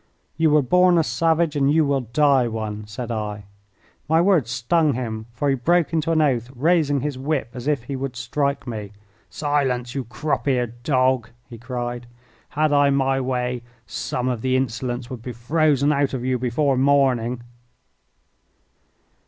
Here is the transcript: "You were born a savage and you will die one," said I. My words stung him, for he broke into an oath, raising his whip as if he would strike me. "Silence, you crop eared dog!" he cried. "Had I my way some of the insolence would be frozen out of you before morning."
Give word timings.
"You 0.35 0.49
were 0.49 0.63
born 0.63 0.97
a 0.97 1.03
savage 1.03 1.55
and 1.55 1.71
you 1.71 1.85
will 1.85 2.01
die 2.01 2.47
one," 2.47 2.87
said 2.87 3.11
I. 3.11 3.43
My 4.09 4.19
words 4.19 4.49
stung 4.49 4.93
him, 4.93 5.27
for 5.31 5.47
he 5.47 5.53
broke 5.53 5.93
into 5.93 6.11
an 6.11 6.23
oath, 6.23 6.49
raising 6.55 7.01
his 7.01 7.19
whip 7.19 7.51
as 7.53 7.67
if 7.67 7.83
he 7.83 7.95
would 7.95 8.15
strike 8.15 8.65
me. 8.65 8.93
"Silence, 9.29 9.93
you 9.93 10.03
crop 10.05 10.47
eared 10.47 10.81
dog!" 10.81 11.29
he 11.47 11.59
cried. 11.59 12.07
"Had 12.49 12.73
I 12.73 12.89
my 12.89 13.21
way 13.21 13.61
some 13.85 14.27
of 14.27 14.41
the 14.41 14.55
insolence 14.55 15.11
would 15.11 15.21
be 15.21 15.33
frozen 15.33 15.93
out 15.93 16.15
of 16.15 16.25
you 16.25 16.39
before 16.39 16.77
morning." 16.77 17.43